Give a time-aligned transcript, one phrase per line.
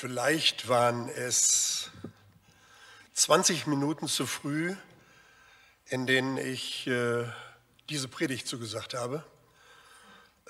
[0.00, 1.90] Vielleicht waren es
[3.12, 4.74] 20 Minuten zu früh,
[5.88, 7.26] in denen ich äh,
[7.90, 9.22] diese Predigt zugesagt habe,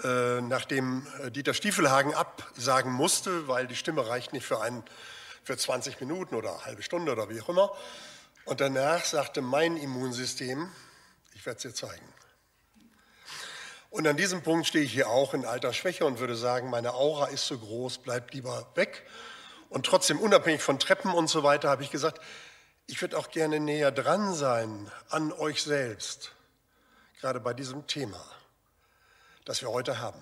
[0.05, 4.85] äh, nachdem äh, Dieter Stiefelhagen absagen musste, weil die Stimme reicht nicht für, einen,
[5.43, 7.77] für 20 Minuten oder eine halbe Stunde oder wie auch immer.
[8.45, 10.71] Und danach sagte mein Immunsystem,
[11.35, 12.07] ich werde es dir zeigen.
[13.91, 16.95] Und an diesem Punkt stehe ich hier auch in alter Schwäche und würde sagen, meine
[16.95, 19.05] Aura ist so groß, bleibt lieber weg.
[19.71, 22.21] Und trotzdem, unabhängig von Treppen und so weiter, habe ich gesagt,
[22.87, 26.33] ich würde auch gerne näher dran sein an euch selbst,
[27.21, 28.21] gerade bei diesem Thema,
[29.45, 30.19] das wir heute haben.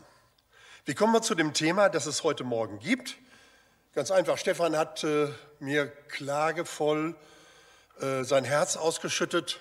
[0.85, 3.17] Wie kommen wir zu dem Thema, das es heute Morgen gibt?
[3.95, 5.29] Ganz einfach, Stefan hat äh,
[5.61, 7.17] mir klagevoll
[8.01, 9.61] äh, sein Herz ausgeschüttet.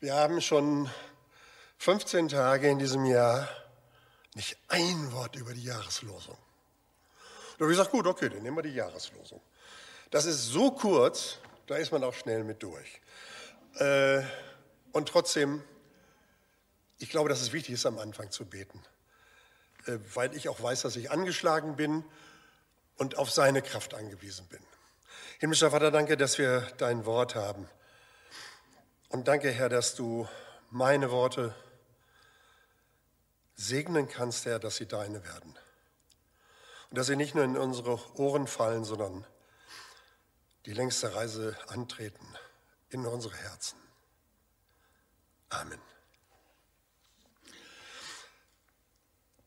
[0.00, 0.90] Wir haben schon
[1.78, 3.48] 15 Tage in diesem Jahr
[4.34, 6.36] nicht ein Wort über die Jahreslosung.
[7.60, 9.38] Da habe ich gesagt, gut, okay, dann nehmen wir die Jahreslosung.
[10.10, 13.02] Das ist so kurz, da ist man auch schnell mit durch.
[13.74, 14.22] Äh,
[14.92, 15.62] und trotzdem,
[16.96, 18.82] ich glaube, dass es wichtig ist, am Anfang zu beten,
[19.84, 22.02] äh, weil ich auch weiß, dass ich angeschlagen bin
[22.96, 24.60] und auf seine Kraft angewiesen bin.
[25.38, 27.68] Himmlischer Vater, danke, dass wir dein Wort haben.
[29.10, 30.26] Und danke, Herr, dass du
[30.70, 31.54] meine Worte
[33.54, 35.58] segnen kannst, Herr, dass sie deine werden.
[36.90, 39.24] Und dass sie nicht nur in unsere Ohren fallen, sondern
[40.66, 42.26] die längste Reise antreten
[42.90, 43.78] in unsere Herzen.
[45.48, 45.80] Amen.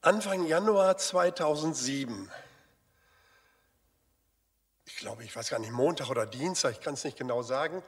[0.01, 2.29] Anfang Januar 2007,
[4.85, 7.81] ich glaube, ich weiß gar nicht, Montag oder Dienstag, ich kann es nicht genau sagen,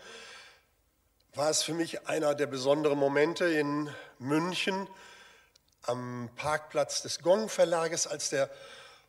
[1.34, 4.88] war es für mich einer der besonderen Momente in München,
[5.82, 8.50] am Parkplatz des Gong Verlages, als der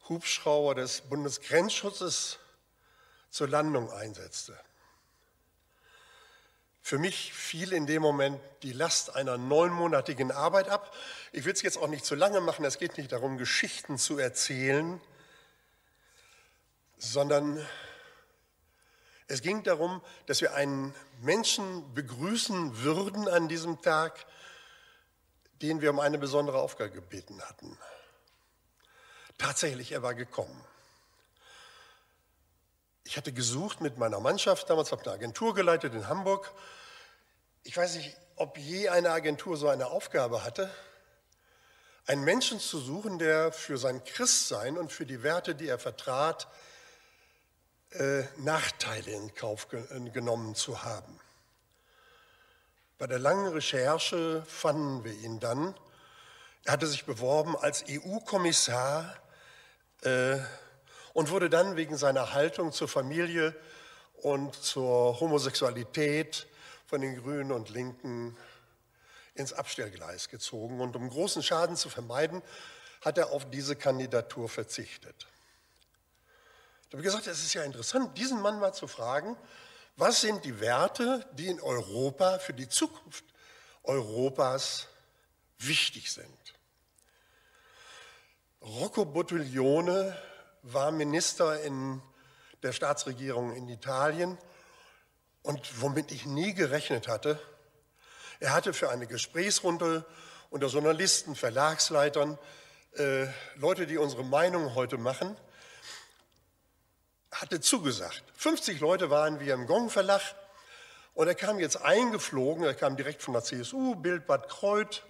[0.08, 2.38] Hubschrauber des Bundesgrenzschutzes
[3.30, 4.58] zur Landung einsetzte.
[6.86, 10.94] Für mich fiel in dem Moment die Last einer neunmonatigen Arbeit ab.
[11.32, 14.18] Ich will es jetzt auch nicht zu lange machen, es geht nicht darum, Geschichten zu
[14.18, 15.00] erzählen,
[16.96, 17.66] sondern
[19.26, 24.24] es ging darum, dass wir einen Menschen begrüßen würden an diesem Tag,
[25.62, 27.76] den wir um eine besondere Aufgabe gebeten hatten.
[29.38, 30.64] Tatsächlich, er war gekommen.
[33.04, 36.52] Ich hatte gesucht mit meiner Mannschaft, damals habe ich eine Agentur geleitet in Hamburg.
[37.62, 40.70] Ich weiß nicht, ob je eine Agentur so eine Aufgabe hatte,
[42.06, 46.48] einen Menschen zu suchen, der für sein Christsein und für die Werte, die er vertrat,
[47.90, 51.20] äh, Nachteile in Kauf genommen zu haben.
[52.98, 55.74] Bei der langen Recherche fanden wir ihn dann.
[56.64, 59.16] Er hatte sich beworben als EU-Kommissar
[60.02, 60.38] äh,
[61.12, 63.54] und wurde dann wegen seiner Haltung zur Familie
[64.22, 66.46] und zur Homosexualität
[66.86, 68.36] von den Grünen und Linken
[69.34, 70.80] ins Abstellgleis gezogen.
[70.80, 72.42] Und um großen Schaden zu vermeiden,
[73.00, 75.26] hat er auf diese Kandidatur verzichtet.
[76.88, 79.36] Ich habe gesagt, es ist ja interessant, diesen Mann mal zu fragen,
[79.96, 83.24] was sind die Werte, die in Europa für die Zukunft
[83.82, 84.88] Europas
[85.58, 86.55] wichtig sind?
[88.62, 90.16] Rocco Bottiglione
[90.62, 92.00] war Minister in
[92.62, 94.38] der Staatsregierung in Italien
[95.42, 97.38] und womit ich nie gerechnet hatte,
[98.40, 100.04] er hatte für eine Gesprächsrunde
[100.50, 102.38] unter Journalisten, Verlagsleitern,
[102.96, 105.36] äh, Leute, die unsere Meinung heute machen,
[107.30, 108.24] hatte zugesagt.
[108.36, 110.22] 50 Leute waren wir im Gong Verlag
[111.14, 115.04] und er kam jetzt eingeflogen, er kam direkt von der CSU, Bild Bad Kreuth.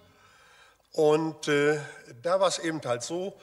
[0.91, 1.79] Und äh,
[2.21, 3.39] da war es eben halt so,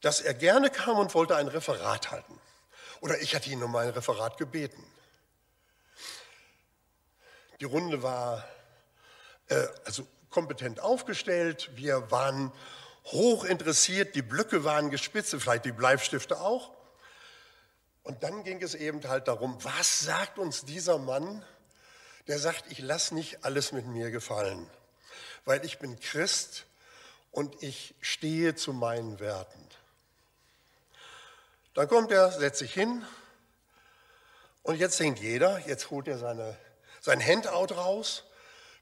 [0.00, 2.40] dass er gerne kam und wollte ein Referat halten.
[3.00, 4.84] Oder ich hatte ihn um ein Referat gebeten.
[7.60, 8.44] Die Runde war
[9.48, 12.52] äh, also kompetent aufgestellt, wir waren
[13.06, 16.72] hoch interessiert, die Blöcke waren gespitzt, vielleicht die Bleistifte auch.
[18.02, 21.44] Und dann ging es eben halt darum, was sagt uns dieser Mann,
[22.26, 24.68] der sagt, ich lasse nicht alles mit mir gefallen,
[25.44, 26.66] weil ich bin Christ
[27.30, 29.64] und ich stehe zu meinen Werten.
[31.74, 33.04] Dann kommt er, setzt sich hin
[34.62, 36.58] und jetzt denkt jeder, jetzt holt er seine,
[37.00, 38.24] sein Handout raus,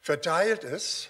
[0.00, 1.08] verteilt es.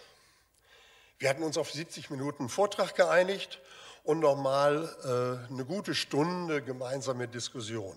[1.19, 3.61] Wir hatten uns auf 70 Minuten Vortrag geeinigt
[4.03, 7.97] und nochmal äh, eine gute Stunde gemeinsame Diskussion.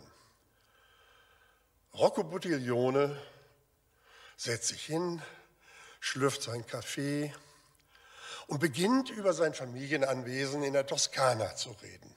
[1.94, 3.20] Rocco Buttiglione
[4.38, 5.22] setzt sich hin,
[6.00, 7.34] schlürft seinen Kaffee
[8.50, 12.16] und beginnt über sein Familienanwesen in der Toskana zu reden.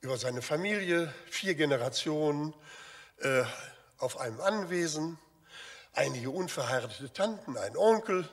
[0.00, 2.52] über seine Familie, vier Generationen
[3.20, 3.42] äh,
[3.96, 5.18] auf einem Anwesen,
[5.94, 8.28] einige unverheiratete Tanten, ein Onkel,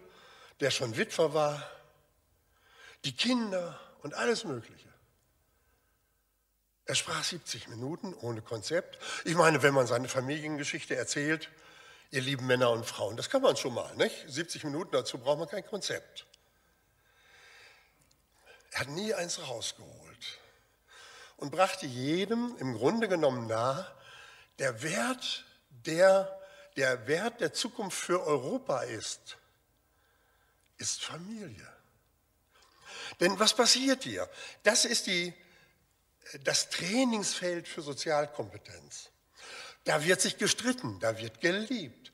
[0.60, 1.66] der schon Witwer war,
[3.06, 4.89] die Kinder und alles Mögliche.
[6.86, 9.00] Er sprach 70 Minuten ohne Konzept.
[9.24, 11.50] Ich meine, wenn man seine Familiengeschichte erzählt,
[12.12, 14.16] ihr lieben Männer und Frauen, das kann man schon mal, nicht?
[14.28, 16.25] 70 Minuten, dazu braucht man kein Konzept.
[18.72, 20.40] Er hat nie eins rausgeholt
[21.38, 23.86] und brachte jedem im Grunde genommen nahe,
[24.60, 25.46] der Wert,
[25.86, 26.38] der
[26.78, 29.38] der Wert der Zukunft für Europa ist,
[30.78, 31.68] ist Familie.
[33.19, 34.30] Denn was passiert hier?
[34.63, 35.34] Das ist die,
[36.44, 39.11] das Trainingsfeld für Sozialkompetenz.
[39.83, 42.12] Da wird sich gestritten, da wird geliebt.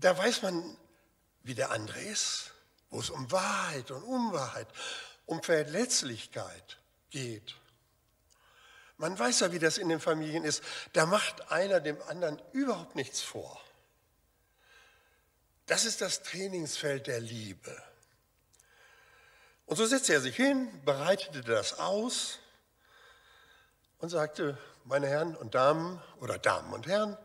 [0.00, 0.76] Da weiß man,
[1.42, 2.52] wie der andere ist,
[2.90, 4.68] wo es um Wahrheit und Unwahrheit,
[5.26, 6.78] um Verletzlichkeit
[7.10, 7.54] geht.
[8.96, 10.62] Man weiß ja, wie das in den Familien ist.
[10.92, 13.60] Da macht einer dem anderen überhaupt nichts vor.
[15.66, 17.82] Das ist das Trainingsfeld der Liebe.
[19.66, 22.38] Und so setzte er sich hin, bereitete das aus
[23.98, 24.56] und sagte,
[24.88, 27.16] meine Herren und Damen oder Damen und Herren,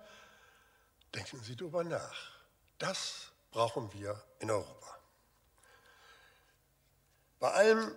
[1.16, 2.34] denken Sie darüber nach.
[2.78, 4.98] Das brauchen wir in Europa.
[7.40, 7.96] Bei allem,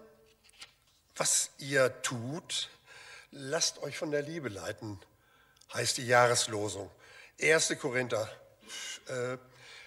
[1.17, 2.71] was ihr tut,
[3.33, 5.01] lasst euch von der Liebe leiten,
[5.75, 6.89] heißt die Jahreslosung.
[7.41, 7.77] 1.
[7.81, 8.31] Korinther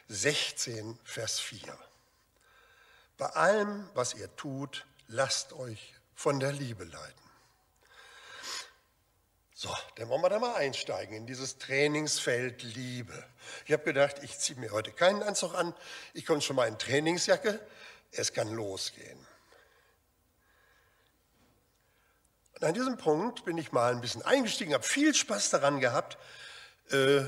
[0.10, 1.78] 16, äh, Vers 4.
[3.18, 7.29] Bei allem, was ihr tut, lasst euch von der Liebe leiten.
[9.62, 13.26] So, dann wollen wir da mal einsteigen in dieses Trainingsfeld Liebe.
[13.66, 15.76] Ich habe gedacht, ich ziehe mir heute keinen Anzug an,
[16.14, 17.60] ich komme schon mal in Trainingsjacke,
[18.14, 19.20] es kann losgehen.
[22.56, 26.18] Und an diesem Punkt bin ich mal ein bisschen eingestiegen, habe viel Spaß daran gehabt,
[26.92, 27.26] äh,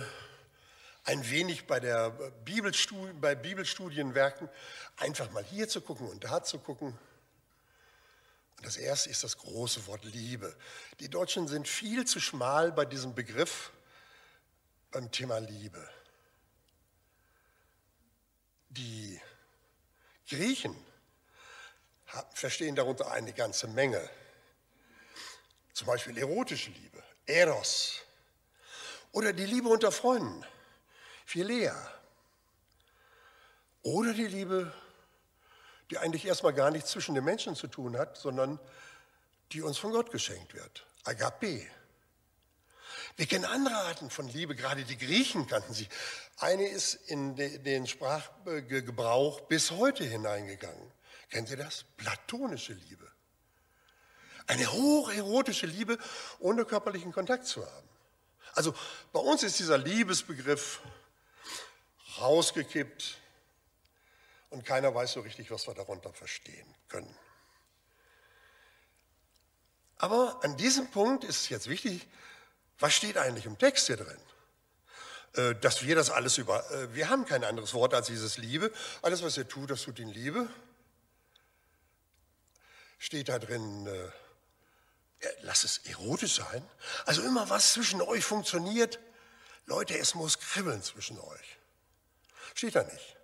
[1.04, 2.12] ein wenig bei, der
[2.46, 4.48] Bibelstudien, bei Bibelstudienwerken
[4.96, 6.98] einfach mal hier zu gucken und da zu gucken.
[8.62, 10.56] Das erste ist das große Wort Liebe.
[11.00, 13.72] Die Deutschen sind viel zu schmal bei diesem Begriff
[14.92, 15.90] beim Thema Liebe.
[18.70, 19.20] Die
[20.30, 20.76] Griechen
[22.34, 24.10] verstehen darunter eine ganze Menge.
[25.74, 28.02] Zum Beispiel erotische Liebe, Eros.
[29.12, 30.46] Oder die Liebe unter Freunden,
[31.26, 31.76] Philea.
[33.84, 34.74] Oder die Liebe,
[35.92, 38.60] die eigentlich erstmal gar nichts zwischen den Menschen zu tun hat, sondern
[39.52, 41.68] die uns von Gott geschenkt wird, Agape.
[43.18, 45.88] Wir kennen andere Arten von Liebe, gerade die Griechen kannten sie.
[46.38, 50.92] Eine ist in den Sprachgebrauch bis heute hineingegangen.
[51.30, 51.84] Kennen Sie das?
[51.98, 53.08] Platonische Liebe.
[54.48, 55.98] Eine hocherotische Liebe,
[56.40, 57.90] ohne körperlichen Kontakt zu haben.
[58.54, 58.74] Also
[59.12, 60.82] bei uns ist dieser Liebesbegriff
[62.20, 63.21] rausgekippt
[64.52, 67.18] und keiner weiß so richtig, was wir darunter verstehen können.
[69.98, 72.08] Aber an diesem Punkt ist es jetzt wichtig,
[72.80, 74.20] was steht eigentlich im Text hier drin?
[75.34, 78.72] Äh, dass wir das alles über, äh, wir haben kein anderes Wort als dieses Liebe.
[79.02, 80.50] Alles, was ihr tut, das tut in Liebe.
[82.98, 86.68] Steht da drin, äh, lass es erotisch sein.
[87.06, 89.00] Also immer was zwischen euch funktioniert.
[89.66, 91.58] Leute, es muss kribbeln zwischen euch.
[92.54, 93.21] Steht da nicht.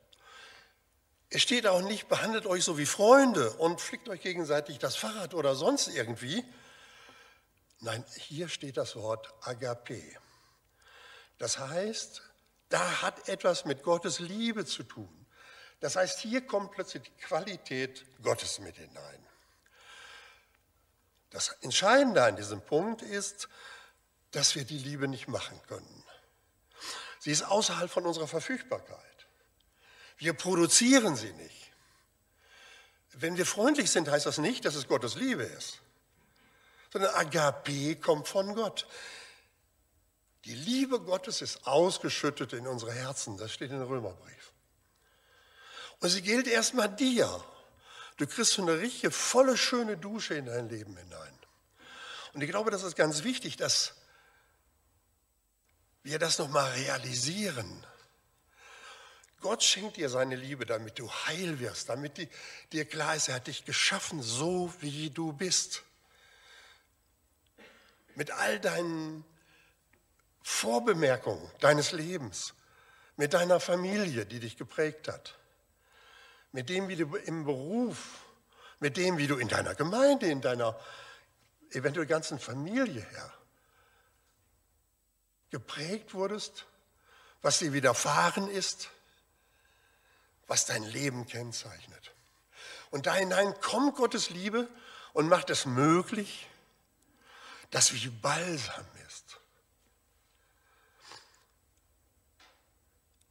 [1.29, 5.34] Es steht auch nicht, behandelt euch so wie Freunde und flickt euch gegenseitig das Fahrrad
[5.34, 6.43] oder sonst irgendwie.
[7.79, 10.01] Nein, hier steht das Wort Agape.
[11.38, 12.22] Das heißt,
[12.69, 15.25] da hat etwas mit Gottes Liebe zu tun.
[15.79, 19.27] Das heißt, hier kommt plötzlich die Qualität Gottes mit hinein.
[21.29, 23.50] Das Entscheidende an diesem Punkt ist,
[24.31, 26.03] dass wir die Liebe nicht machen können.
[27.19, 29.16] Sie ist außerhalb von unserer Verfügbarkeit.
[30.17, 31.71] Wir produzieren sie nicht.
[33.13, 35.79] Wenn wir freundlich sind, heißt das nicht, dass es Gottes Liebe ist,
[36.91, 38.88] sondern Agape kommt von Gott.
[40.45, 44.53] Die Liebe Gottes ist ausgeschüttet in unsere Herzen, das steht in dem Römerbrief.
[46.00, 47.43] Und sie gilt erstmal dir
[48.17, 51.39] Du kriegst so eine richtige, volle, schöne Dusche in dein Leben hinein.
[52.33, 53.93] Und ich glaube, das ist ganz wichtig, dass
[56.03, 57.86] wir das nochmal realisieren.
[59.41, 62.27] Gott schenkt dir seine Liebe, damit du heil wirst, damit die,
[62.72, 65.84] dir klar ist, er hat dich geschaffen, so wie du bist.
[68.15, 69.24] Mit all deinen
[70.41, 72.53] Vorbemerkungen deines Lebens,
[73.15, 75.38] mit deiner Familie, die dich geprägt hat
[76.58, 78.25] mit dem, wie du im Beruf,
[78.79, 80.79] mit dem, wie du in deiner Gemeinde, in deiner
[81.72, 83.34] eventuell ganzen Familie her
[85.50, 86.65] geprägt wurdest,
[87.41, 88.89] was dir widerfahren ist,
[90.47, 92.11] was dein Leben kennzeichnet.
[92.89, 94.69] Und da hinein kommt Gottes Liebe
[95.13, 96.47] und macht es möglich,
[97.71, 99.37] dass wie Balsam ist.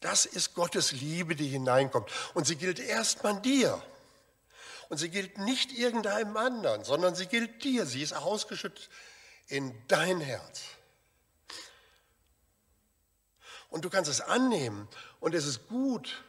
[0.00, 2.10] Das ist Gottes Liebe, die hineinkommt.
[2.34, 3.82] Und sie gilt erstmal dir.
[4.88, 7.86] Und sie gilt nicht irgendeinem anderen, sondern sie gilt dir.
[7.86, 8.88] Sie ist ausgeschüttet
[9.48, 10.62] in dein Herz.
[13.68, 14.86] Und du kannst es annehmen.
[15.18, 16.22] Und es ist gut,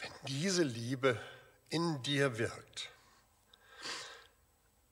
[0.00, 1.20] wenn diese Liebe
[1.68, 2.90] in dir wirkt.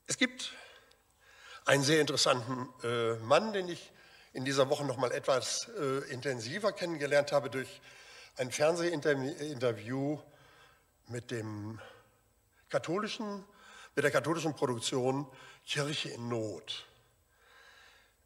[0.06, 0.52] Es gibt
[1.64, 3.92] einen sehr interessanten äh, Mann, den ich
[4.32, 7.80] in dieser Woche noch mal etwas äh, intensiver kennengelernt habe durch
[8.36, 10.18] ein Fernsehinterview
[11.08, 11.80] mit dem
[12.68, 13.44] katholischen,
[13.94, 15.26] mit der katholischen Produktion
[15.66, 16.86] Kirche in Not.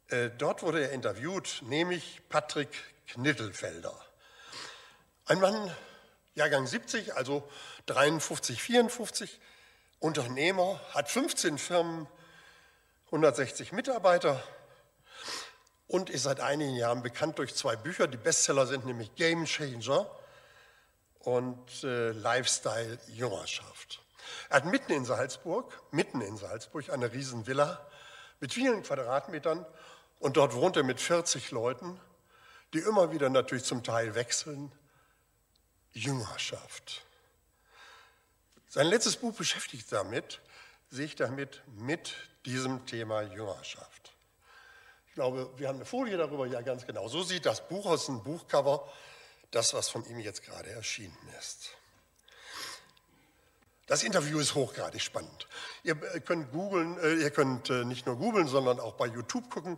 [0.09, 2.69] Äh, dort wurde er interviewt, nämlich Patrick
[3.07, 3.97] Knittelfelder.
[5.25, 5.71] Ein Mann,
[6.35, 7.47] Jahrgang 70, also
[7.87, 9.39] 53, 54,
[9.99, 12.07] Unternehmer, hat 15 Firmen,
[13.07, 14.41] 160 Mitarbeiter
[15.87, 20.09] und ist seit einigen Jahren bekannt durch zwei Bücher, die Bestseller sind nämlich Game Changer
[21.19, 24.01] und äh, Lifestyle Jüngerschaft.
[24.49, 27.85] Er hat mitten in Salzburg, mitten in Salzburg eine Riesenvilla
[28.39, 29.65] mit vielen Quadratmetern
[30.19, 31.99] und dort wohnt er mit 40 Leuten,
[32.73, 34.71] die immer wieder natürlich zum Teil wechseln.
[35.93, 37.03] Jüngerschaft.
[38.67, 40.39] Sein letztes Buch beschäftigt damit,
[40.89, 44.13] sich damit mit diesem Thema Jüngerschaft.
[45.07, 47.07] Ich glaube, wir haben eine Folie darüber, ja ganz genau.
[47.07, 48.89] So sieht das Buch aus, ein Buchcover,
[49.51, 51.71] das, was von ihm jetzt gerade erschienen ist.
[53.87, 55.49] Das Interview ist hochgradig spannend.
[55.83, 59.77] Ihr könnt googeln, äh, ihr könnt äh, nicht nur googeln, sondern auch bei YouTube gucken.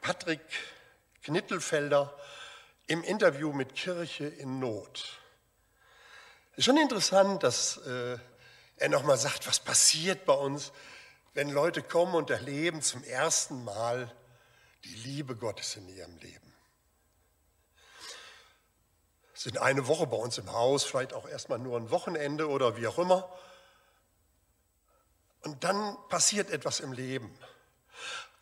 [0.00, 0.40] Patrick
[1.22, 2.12] Knittelfelder
[2.86, 5.20] im Interview mit Kirche in Not.
[6.52, 8.18] Es ist schon interessant, dass äh,
[8.76, 10.72] er nochmal sagt, was passiert bei uns,
[11.32, 14.14] wenn Leute kommen und erleben zum ersten Mal
[14.84, 16.52] die Liebe Gottes in ihrem Leben.
[19.32, 22.86] Sind eine Woche bei uns im Haus, vielleicht auch erstmal nur ein Wochenende oder wie
[22.86, 23.28] auch immer.
[25.42, 27.36] Und dann passiert etwas im Leben.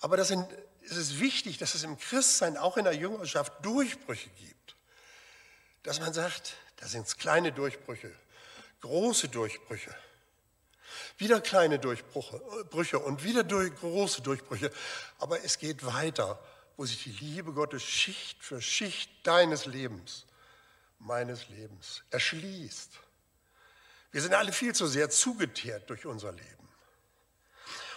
[0.00, 0.46] Aber das sind,
[0.84, 4.76] es ist wichtig, dass es im Christsein, auch in der Jüngerschaft, Durchbrüche gibt.
[5.82, 8.12] Dass man sagt, da sind es kleine Durchbrüche,
[8.80, 9.94] große Durchbrüche.
[11.18, 14.70] Wieder kleine Durchbrüche und wieder durch, große Durchbrüche.
[15.18, 16.42] Aber es geht weiter,
[16.76, 20.26] wo sich die Liebe Gottes Schicht für Schicht deines Lebens,
[20.98, 22.90] meines Lebens erschließt.
[24.10, 26.61] Wir sind alle viel zu sehr zugeteert durch unser Leben.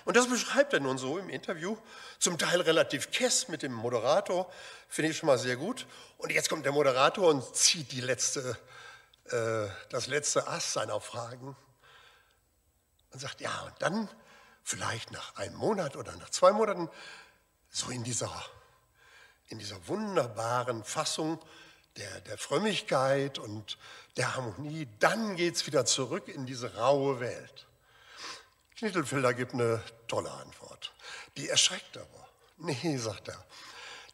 [0.05, 1.75] Und das beschreibt er nun so im Interview,
[2.19, 4.51] zum Teil relativ kess mit dem Moderator,
[4.88, 5.88] finde ich schon mal sehr gut.
[6.19, 8.57] Und jetzt kommt der Moderator und zieht die letzte,
[9.25, 11.57] äh, das letzte Ass seiner Fragen
[13.12, 14.07] und sagt, ja, und dann
[14.63, 16.88] vielleicht nach einem Monat oder nach zwei Monaten,
[17.71, 18.31] so in dieser,
[19.47, 21.43] in dieser wunderbaren Fassung
[21.97, 23.79] der, der Frömmigkeit und
[24.17, 27.65] der Harmonie, dann geht es wieder zurück in diese raue Welt.
[28.77, 30.94] Knittelfelder gibt eine tolle Antwort.
[31.38, 32.29] Die erschreckt aber.
[32.58, 33.46] Nee, sagt er.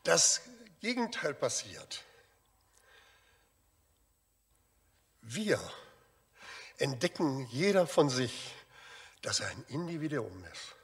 [0.04, 0.42] Das
[0.80, 2.04] Gegenteil passiert.
[5.22, 5.60] Wir
[6.78, 8.56] entdecken jeder von sich
[9.22, 10.76] dass er ein Individuum ist,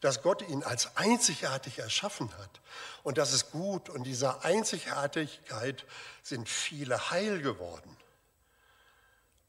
[0.00, 2.60] dass Gott ihn als einzigartig erschaffen hat
[3.02, 5.84] und das ist gut und dieser Einzigartigkeit
[6.22, 7.96] sind viele heil geworden.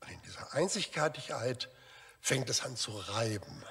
[0.01, 1.69] Und in dieser Einzigartigkeit
[2.21, 3.63] fängt es an zu reiben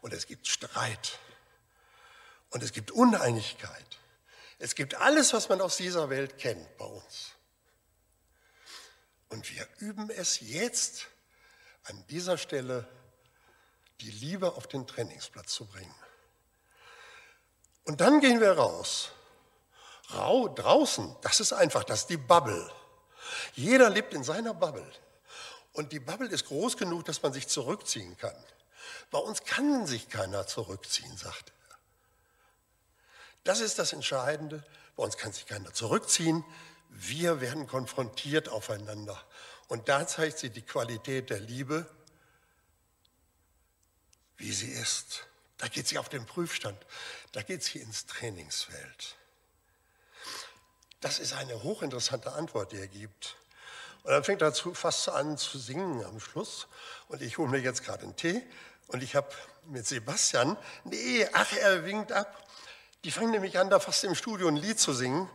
[0.00, 1.18] und es gibt Streit
[2.50, 3.98] und es gibt Uneinigkeit.
[4.58, 7.32] Es gibt alles, was man aus dieser Welt kennt bei uns.
[9.28, 11.06] Und wir üben es jetzt
[11.84, 12.88] an dieser Stelle
[14.00, 15.94] die Liebe auf den Trainingsplatz zu bringen.
[17.84, 19.10] Und dann gehen wir raus.
[20.12, 22.70] Rau, draußen, das ist einfach, das ist die Bubble.
[23.54, 24.90] Jeder lebt in seiner Bubble.
[25.78, 28.34] Und die Bubble ist groß genug, dass man sich zurückziehen kann.
[29.10, 31.78] Bei uns kann sich keiner zurückziehen, sagt er.
[33.44, 34.64] Das ist das Entscheidende.
[34.96, 36.44] Bei uns kann sich keiner zurückziehen.
[36.88, 39.22] Wir werden konfrontiert aufeinander.
[39.68, 41.88] Und da zeigt sich die Qualität der Liebe
[44.38, 45.26] wie sie ist.
[45.58, 46.78] Da geht sie auf den Prüfstand.
[47.32, 49.16] Da geht sie ins Trainingsfeld.
[51.00, 53.36] Das ist eine hochinteressante Antwort, die er gibt.
[54.02, 56.66] Und dann fängt er fast an zu singen am Schluss.
[57.08, 58.42] Und ich hole mir jetzt gerade einen Tee
[58.86, 59.28] Und ich habe
[59.66, 62.48] mit Sebastian, nee, ach, er winkt ab.
[63.04, 65.28] Die fangen nämlich an, da fast im Studio ein Lied zu singen.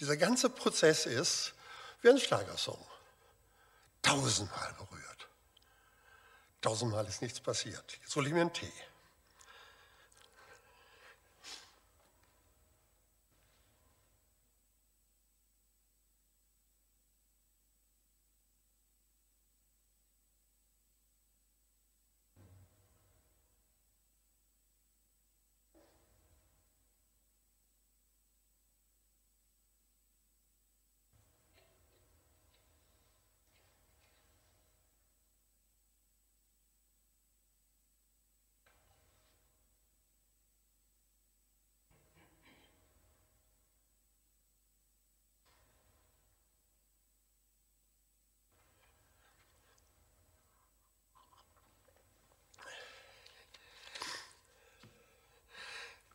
[0.00, 1.52] Dieser ganze Prozess ist
[2.00, 2.84] wie ein Schlagersong.
[4.02, 5.28] Tausendmal berührt.
[6.62, 7.98] Tausendmal ist nichts passiert.
[8.02, 8.72] Jetzt hole ich mir einen Tee.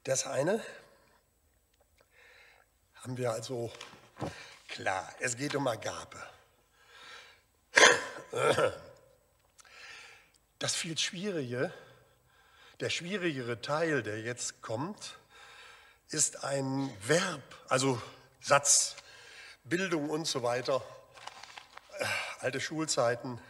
[0.05, 0.63] Das eine
[2.97, 3.73] haben wir also
[4.67, 6.21] klar, es geht um Agape.
[10.59, 11.73] Das viel Schwierige,
[12.81, 15.17] der schwierigere Teil, der jetzt kommt,
[16.09, 17.99] ist ein Verb, also
[18.41, 18.97] Satz,
[19.63, 20.83] Bildung und so weiter.
[22.41, 23.41] Alte Schulzeiten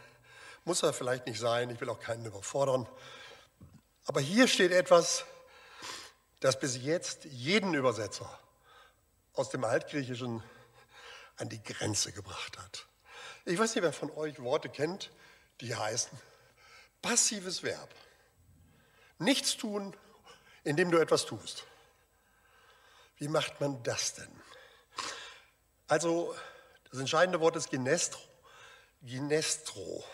[0.64, 2.88] muss er vielleicht nicht sein, ich will auch keinen überfordern.
[4.06, 5.26] Aber hier steht etwas,
[6.40, 8.28] das bis jetzt jeden Übersetzer
[9.32, 10.42] aus dem Altgriechischen
[11.36, 12.86] an die Grenze gebracht hat.
[13.44, 15.10] Ich weiß nicht, wer von euch Worte kennt,
[15.60, 16.18] die heißen
[17.02, 17.94] passives Verb.
[19.18, 19.96] Nichts tun,
[20.64, 21.64] indem du etwas tust.
[23.18, 24.42] Wie macht man das denn?
[25.88, 26.34] Also,
[26.90, 28.20] das entscheidende Wort ist Ginestro.
[29.02, 30.04] Ginestro.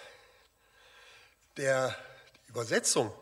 [1.57, 1.97] Der,
[2.47, 3.13] die Übersetzung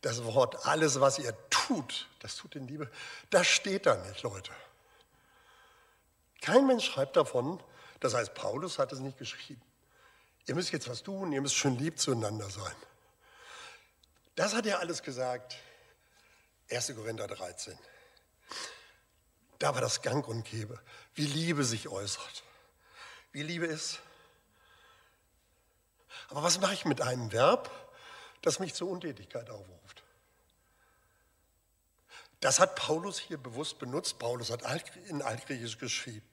[0.00, 1.34] das Wort, alles, was ihr
[1.70, 2.90] tut, das tut in Liebe,
[3.30, 4.50] das steht da nicht, Leute.
[6.40, 7.62] Kein Mensch schreibt davon,
[8.00, 9.62] das heißt, Paulus hat es nicht geschrieben.
[10.46, 12.74] Ihr müsst jetzt was tun, ihr müsst schon lieb zueinander sein.
[14.34, 15.56] Das hat er alles gesagt.
[16.70, 16.92] 1.
[16.96, 17.78] Korinther 13.
[19.60, 20.80] Da war das Gang und Gäbe,
[21.14, 22.42] wie Liebe sich äußert.
[23.30, 24.00] Wie Liebe ist.
[26.30, 27.70] Aber was mache ich mit einem Verb,
[28.42, 29.99] das mich zur Untätigkeit aufruft.
[32.40, 34.18] Das hat Paulus hier bewusst benutzt.
[34.18, 34.62] Paulus hat
[35.08, 36.26] in Altgriechisch geschrieben.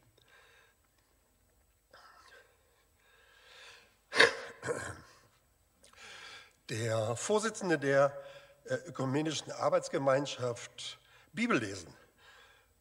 [6.70, 8.18] Der Vorsitzende der
[8.66, 11.00] äh, Ökumenischen Arbeitsgemeinschaft
[11.32, 11.94] Bibellesen,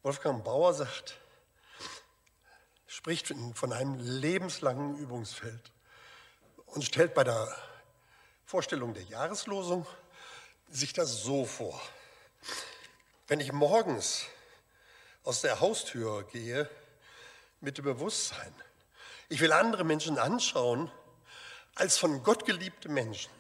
[0.03, 1.19] Wolfgang Bauer, sagt,
[2.87, 5.73] spricht von einem lebenslangen Übungsfeld
[6.67, 7.57] und stellt bei der
[8.45, 9.87] Vorstellung der Jahreslosung
[10.69, 11.81] sich das so vor.
[13.29, 14.27] Wenn ich morgens
[15.25, 16.71] aus der Haustür gehe
[17.61, 18.55] mit dem Bewusstsein,
[19.29, 20.93] ich will andere Menschen anschauen
[21.75, 23.33] als von Gott geliebte Menschen,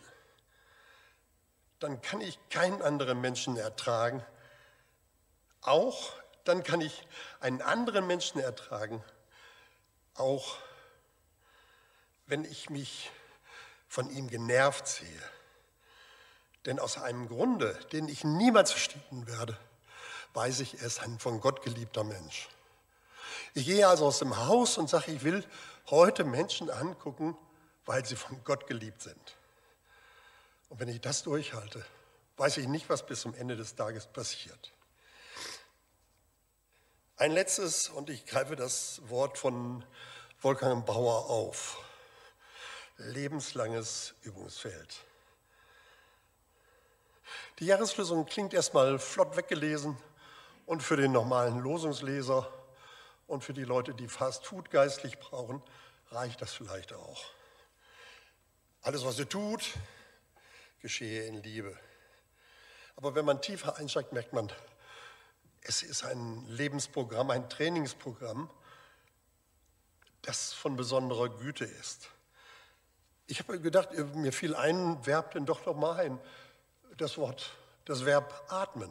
[1.79, 4.25] dann kann ich keinen anderen Menschen ertragen.
[5.61, 7.07] Auch dann kann ich
[7.39, 9.05] einen anderen Menschen ertragen,
[10.15, 10.59] auch
[12.27, 13.13] wenn ich mich
[13.87, 15.23] von ihm genervt sehe.
[16.65, 19.57] Denn aus einem Grunde, den ich niemals verstehen werde,
[20.37, 22.49] weiß ich, er ist ein von Gott geliebter Mensch.
[23.55, 25.43] Ich gehe also aus dem Haus und sage, ich will
[25.87, 27.37] heute Menschen angucken,
[27.87, 29.37] weil sie von Gott geliebt sind.
[30.69, 31.85] Und wenn ich das durchhalte,
[32.37, 34.73] weiß ich nicht, was bis zum Ende des Tages passiert.
[37.17, 39.87] Ein letztes, und ich greife das Wort von
[40.43, 41.79] Wolfgang Bauer auf
[42.99, 44.99] lebenslanges Übungsfeld.
[47.59, 49.97] Die Jahreslösung klingt erstmal flott weggelesen
[50.67, 52.53] und für den normalen Losungsleser
[53.27, 55.63] und für die Leute, die Fast Food geistlich brauchen,
[56.11, 57.25] reicht das vielleicht auch.
[58.83, 59.73] Alles, was ihr tut,
[60.81, 61.77] geschehe in Liebe.
[62.97, 64.53] Aber wenn man tiefer einsteigt, merkt man,
[65.63, 68.49] es ist ein Lebensprogramm, ein Trainingsprogramm,
[70.23, 72.09] das von besonderer Güte ist.
[73.27, 76.21] Ich habe gedacht, mir fiel ein Verb denn doch noch mal ein,
[76.97, 77.51] das Wort,
[77.85, 78.91] das Verb atmen.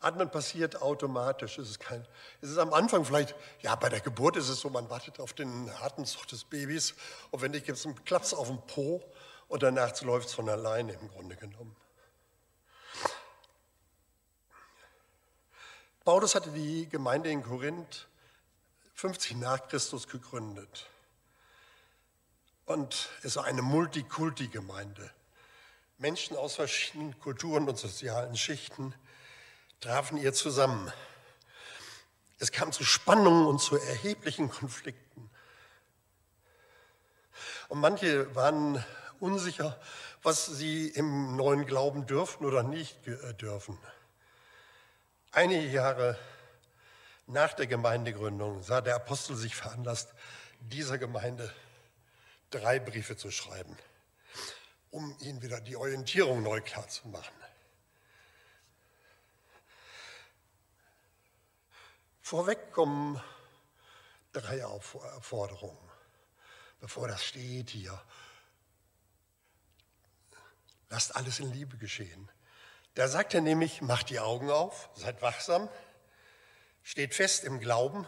[0.00, 1.58] Atmen passiert automatisch.
[1.58, 2.06] Es ist, kein,
[2.40, 5.34] es ist am Anfang vielleicht, ja, bei der Geburt ist es so, man wartet auf
[5.34, 6.94] den Atemzug des Babys
[7.30, 9.02] und wenn nicht, gibt es einen Klaps auf den Po
[9.48, 11.76] und danach läuft es von alleine im Grunde genommen.
[16.04, 18.08] Paulus hatte die Gemeinde in Korinth
[18.94, 20.86] 50 nach Christus gegründet.
[22.64, 25.10] Und es war eine Multikulti-Gemeinde.
[25.98, 28.94] Menschen aus verschiedenen Kulturen und sozialen Schichten
[29.80, 30.92] trafen hier zusammen.
[32.38, 35.30] Es kam zu Spannungen und zu erheblichen Konflikten.
[37.68, 38.84] Und manche waren
[39.20, 39.78] unsicher,
[40.22, 43.78] was sie im neuen Glauben dürfen oder nicht äh, dürfen.
[45.32, 46.18] Einige Jahre
[47.26, 50.12] nach der Gemeindegründung sah der Apostel sich veranlasst,
[50.60, 51.52] dieser Gemeinde
[52.50, 53.76] drei Briefe zu schreiben,
[54.90, 57.32] um ihnen wieder die Orientierung neu klar zu machen.
[62.30, 63.20] Vorweg kommen
[64.32, 65.90] drei Aufforderungen,
[66.78, 68.00] bevor das steht hier.
[70.90, 72.30] Lasst alles in Liebe geschehen.
[72.94, 75.68] Da sagt er nämlich, macht die Augen auf, seid wachsam,
[76.84, 78.06] steht fest im Glauben.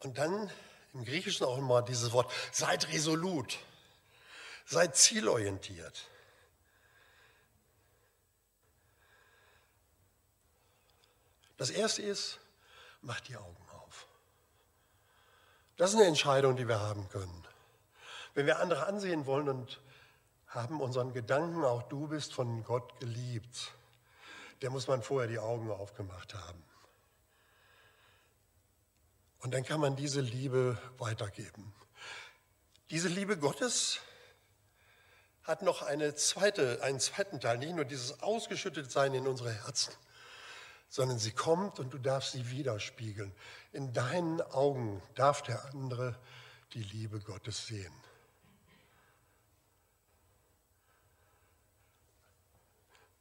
[0.00, 0.50] Und dann
[0.92, 3.60] im Griechischen auch immer dieses Wort, seid resolut,
[4.64, 6.08] seid zielorientiert.
[11.58, 12.40] Das erste ist,
[13.06, 14.06] macht die Augen auf.
[15.76, 17.44] Das ist eine Entscheidung, die wir haben können.
[18.34, 19.80] Wenn wir andere ansehen wollen und
[20.48, 23.72] haben unseren Gedanken, auch du bist von Gott geliebt,
[24.62, 26.62] der muss man vorher die Augen aufgemacht haben.
[29.40, 31.74] Und dann kann man diese Liebe weitergeben.
[32.90, 34.00] Diese Liebe Gottes
[35.42, 39.92] hat noch eine zweite, einen zweiten Teil, nicht nur dieses Ausgeschüttetsein in unsere Herzen,
[40.96, 43.30] sondern sie kommt und du darfst sie widerspiegeln.
[43.74, 46.18] In deinen Augen darf der andere
[46.72, 47.92] die Liebe Gottes sehen.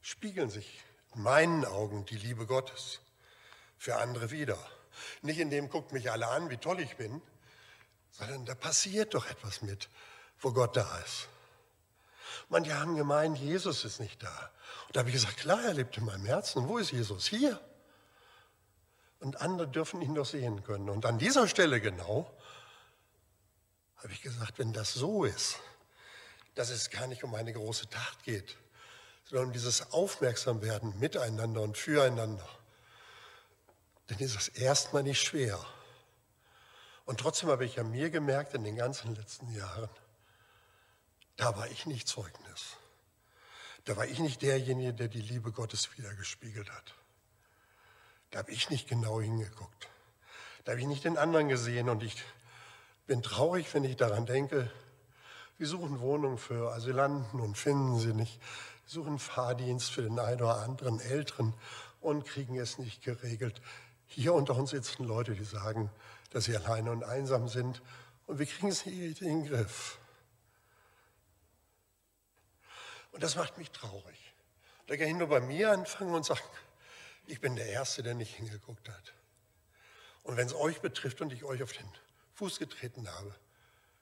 [0.02, 0.86] Spiegeln sich
[1.16, 3.02] in meinen Augen die Liebe Gottes
[3.78, 4.58] für andere wieder.
[5.22, 7.22] Nicht in dem guckt mich alle an, wie toll ich bin,
[8.12, 9.90] sondern da passiert doch etwas mit,
[10.40, 11.28] wo Gott da ist.
[12.50, 14.52] Manche haben gemeint, Jesus ist nicht da.
[14.88, 16.68] Und da habe ich gesagt, klar, er lebt in meinem Herzen.
[16.68, 17.28] Wo ist Jesus?
[17.28, 17.60] Hier.
[19.20, 20.90] Und andere dürfen ihn doch sehen können.
[20.90, 22.32] Und an dieser Stelle genau
[23.98, 25.58] habe ich gesagt, wenn das so ist,
[26.54, 28.56] dass es gar nicht um eine große Tat geht,
[29.26, 32.48] sondern um dieses Aufmerksamwerden miteinander und füreinander,
[34.08, 35.60] dann ist es erstmal nicht schwer.
[37.06, 39.90] Und trotzdem habe ich ja mir gemerkt in den ganzen letzten Jahren,
[41.38, 42.78] da war ich nicht Zeugnis.
[43.86, 46.96] Da war ich nicht derjenige, der die Liebe Gottes wiedergespiegelt hat.
[48.32, 49.88] Da habe ich nicht genau hingeguckt.
[50.64, 52.16] Da habe ich nicht den anderen gesehen und ich
[53.06, 54.72] bin traurig, wenn ich daran denke,
[55.58, 58.42] wir suchen Wohnungen für Asylanten und finden sie nicht.
[58.86, 61.54] Wir suchen Fahrdienst für den einen oder anderen Älteren
[62.02, 63.62] und kriegen es nicht geregelt.
[64.08, 65.90] Hier unter uns sitzen Leute, die sagen,
[66.32, 67.82] dass sie alleine und einsam sind
[68.28, 70.00] und wir kriegen es nicht in den Griff.
[73.16, 74.34] Und das macht mich traurig.
[74.88, 76.42] Da kann ich nur bei mir anfangen und sagen,
[77.28, 79.14] ich bin der Erste, der nicht hingeguckt hat.
[80.24, 81.90] Und wenn es euch betrifft und ich euch auf den
[82.34, 83.34] Fuß getreten habe,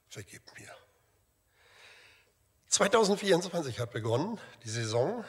[0.09, 0.75] vergebt mir.
[2.69, 5.23] 2024 hat begonnen, die Saison,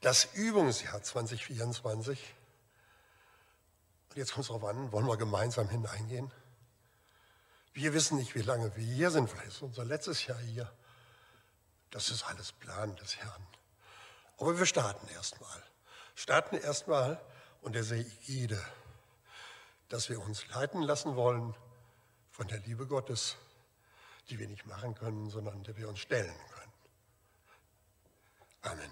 [0.00, 2.36] das Übungsjahr 2024
[4.14, 6.30] jetzt kommt es darauf an, wollen wir gemeinsam hineingehen?
[7.72, 9.28] Wir wissen nicht, wie lange wir hier sind.
[9.28, 10.72] Vielleicht ist unser letztes Jahr hier.
[11.96, 13.46] Das ist alles Plan des Herrn.
[14.36, 15.62] Aber wir starten erstmal.
[16.14, 17.18] Starten erstmal
[17.62, 18.62] unter der Ägide,
[19.88, 21.54] dass wir uns leiten lassen wollen
[22.32, 23.36] von der Liebe Gottes,
[24.28, 26.72] die wir nicht machen können, sondern der wir uns stellen können.
[28.60, 28.90] Amen.